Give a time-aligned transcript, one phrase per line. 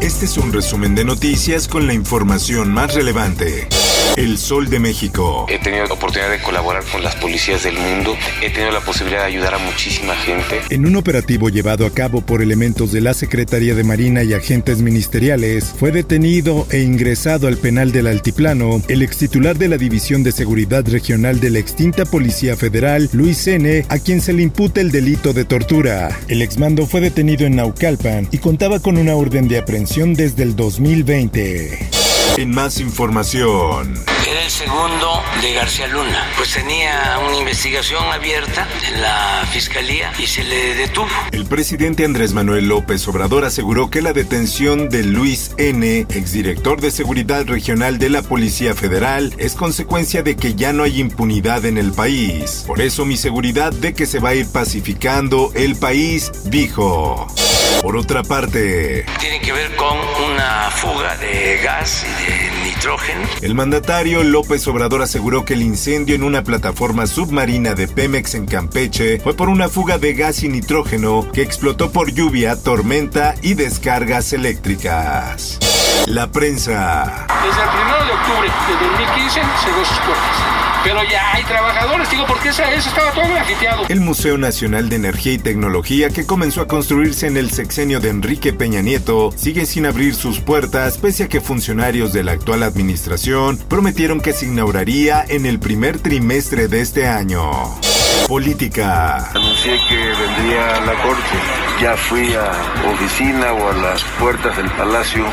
[0.00, 3.68] Este es un resumen de noticias con la información más relevante.
[4.16, 5.46] El Sol de México.
[5.48, 8.16] He tenido la oportunidad de colaborar con las policías del mundo.
[8.42, 10.62] He tenido la posibilidad de ayudar a muchísima gente.
[10.70, 14.78] En un operativo llevado a cabo por elementos de la Secretaría de Marina y agentes
[14.80, 20.32] ministeriales, fue detenido e ingresado al penal del Altiplano el extitular de la División de
[20.32, 24.90] Seguridad Regional de la extinta Policía Federal, Luis N., a quien se le imputa el
[24.90, 26.08] delito de tortura.
[26.26, 30.54] El exmando fue detenido en Naucalpan y contaba con una orden de aprehensión desde el
[30.54, 31.90] 2020.
[32.36, 33.92] En más información.
[34.24, 36.30] Era el segundo de García Luna.
[36.36, 41.08] Pues tenía una investigación abierta en la fiscalía y se le detuvo.
[41.32, 46.92] El presidente Andrés Manuel López Obrador aseguró que la detención de Luis N., exdirector de
[46.92, 51.78] Seguridad Regional de la Policía Federal, es consecuencia de que ya no hay impunidad en
[51.78, 52.62] el país.
[52.64, 57.26] Por eso mi seguridad de que se va a ir pacificando el país, dijo.
[57.82, 59.96] Por otra parte, tiene que ver con
[60.30, 63.20] una fuga de gas y de nitrógeno.
[63.40, 68.46] El mandatario López Obrador aseguró que el incendio en una plataforma submarina de Pemex en
[68.46, 73.54] Campeche fue por una fuga de gas y nitrógeno que explotó por lluvia, tormenta y
[73.54, 75.58] descargas eléctricas.
[76.06, 77.26] La prensa.
[77.42, 82.24] Desde el 1 de octubre de 2015 cerró sus puertas pero ya hay trabajadores, digo,
[82.26, 83.84] porque eso estaba todo grafiteado.
[83.88, 88.08] El Museo Nacional de Energía y Tecnología, que comenzó a construirse en el sexenio de
[88.08, 92.62] Enrique Peña Nieto, sigue sin abrir sus puertas, pese a que funcionarios de la actual
[92.62, 97.42] administración prometieron que se inauguraría en el primer trimestre de este año.
[98.28, 99.30] Política.
[99.32, 101.36] Anuncié que vendría a la corte.
[101.82, 102.50] Ya fui a
[102.90, 105.26] oficina o a las puertas del palacio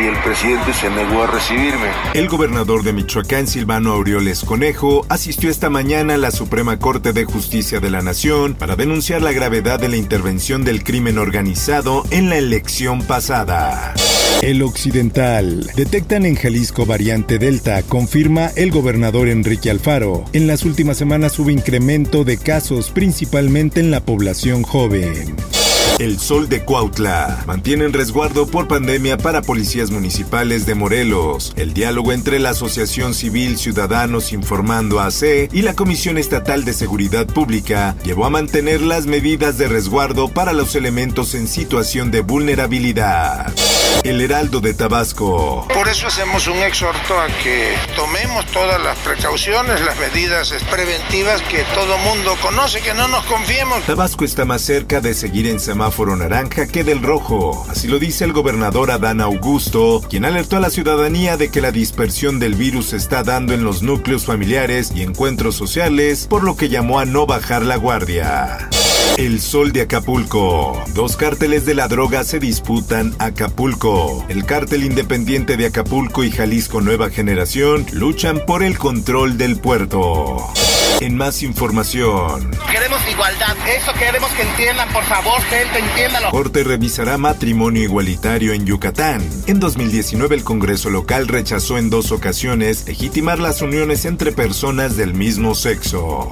[0.00, 1.88] y el presidente se negó a recibirme.
[2.14, 7.24] El gobernador de Michoacán, Silvano Aureoles Conejo, asistió esta mañana a la Suprema Corte de
[7.24, 12.30] Justicia de la Nación para denunciar la gravedad de la intervención del crimen organizado en
[12.30, 13.94] la elección pasada.
[14.42, 15.70] El Occidental.
[15.76, 20.24] Detectan en Jalisco variante Delta, confirma el gobernador Enrique Alfaro.
[20.32, 25.34] En las últimas semanas hubo incremento de casos, principalmente en la población joven.
[26.00, 27.44] El Sol de Cuautla.
[27.46, 31.52] Mantienen resguardo por pandemia para policías municipales de Morelos.
[31.56, 37.26] El diálogo entre la Asociación Civil Ciudadanos Informando AC y la Comisión Estatal de Seguridad
[37.26, 43.54] Pública llevó a mantener las medidas de resguardo para los elementos en situación de vulnerabilidad.
[44.02, 45.66] El Heraldo de Tabasco.
[45.72, 51.64] Por eso hacemos un exhorto a que tomemos todas las precauciones, las medidas preventivas que
[51.74, 53.82] todo mundo conoce, que no nos confiemos.
[53.84, 57.66] Tabasco está más cerca de seguir en semáforo naranja que del rojo.
[57.70, 61.70] Así lo dice el gobernador Adán Augusto, quien alertó a la ciudadanía de que la
[61.70, 66.56] dispersión del virus se está dando en los núcleos familiares y encuentros sociales, por lo
[66.56, 68.68] que llamó a no bajar la guardia.
[69.16, 70.82] El Sol de Acapulco.
[70.94, 74.24] Dos cárteles de la droga se disputan Acapulco.
[74.28, 80.38] El cártel independiente de Acapulco y Jalisco Nueva Generación luchan por el control del puerto.
[81.00, 82.50] En más información.
[82.70, 83.56] Queremos igualdad.
[83.76, 86.30] Eso queremos que entiendan, por favor, gente, entiéndalo.
[86.30, 89.20] Corte revisará matrimonio igualitario en Yucatán.
[89.46, 95.14] En 2019 el Congreso local rechazó en dos ocasiones legitimar las uniones entre personas del
[95.14, 96.30] mismo sexo.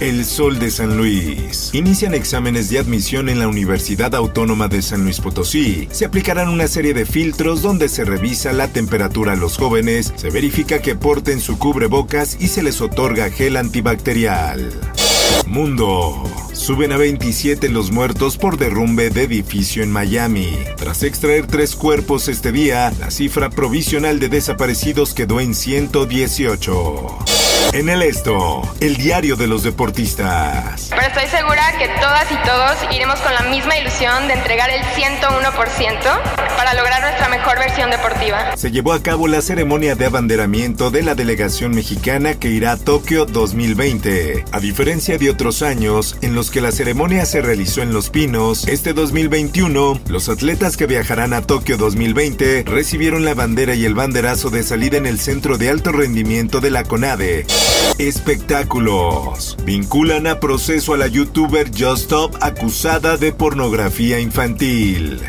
[0.00, 1.70] El Sol de San Luis.
[1.72, 5.88] Inician exámenes de admisión en la Universidad Autónoma de San Luis Potosí.
[5.90, 10.30] Se aplicarán una serie de filtros donde se revisa la temperatura a los jóvenes, se
[10.30, 13.97] verifica que porten su cubrebocas y se les otorga gel antibacterial.
[15.46, 16.22] Mundo.
[16.52, 20.48] Suben a 27 los muertos por derrumbe de edificio en Miami.
[20.76, 27.27] Tras extraer tres cuerpos este día, la cifra provisional de desaparecidos quedó en 118.
[27.72, 30.88] En el esto, el diario de los deportistas.
[30.88, 34.82] Pero estoy segura que todas y todos iremos con la misma ilusión de entregar el
[34.82, 38.56] 101% para lograr nuestra mejor versión deportiva.
[38.56, 42.76] Se llevó a cabo la ceremonia de abanderamiento de la delegación mexicana que irá a
[42.78, 44.46] Tokio 2020.
[44.50, 48.66] A diferencia de otros años en los que la ceremonia se realizó en Los Pinos,
[48.66, 54.48] este 2021, los atletas que viajarán a Tokio 2020 recibieron la bandera y el banderazo
[54.48, 57.46] de salida en el Centro de Alto Rendimiento de la CONADE
[57.98, 59.56] Espectáculos.
[59.64, 65.20] Vinculan a proceso a la youtuber Just Stop acusada de pornografía infantil.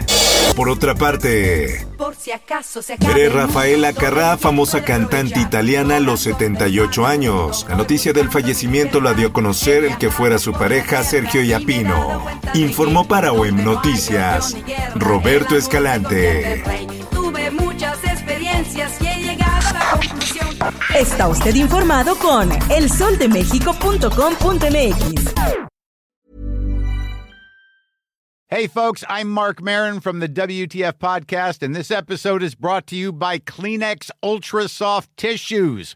[0.56, 7.06] Por otra parte, Por si acaso se Rafaela Carrà, famosa cantante italiana a los 78
[7.06, 7.66] años.
[7.70, 12.26] La noticia del fallecimiento la dio a conocer el que fuera su pareja Sergio Yapino.
[12.54, 14.58] Informó para OEM Noticias
[14.96, 16.64] Roberto Escalante.
[17.12, 18.92] Tuve muchas experiencias
[20.96, 25.34] Está usted informado con elsoldemexico.com.mx.
[28.48, 32.96] Hey, folks, I'm Mark Marin from the WTF Podcast, and this episode is brought to
[32.96, 35.96] you by Kleenex Ultra Soft Tissues,